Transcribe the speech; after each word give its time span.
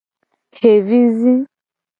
Xevi 0.59 0.99
zi. 1.19 1.33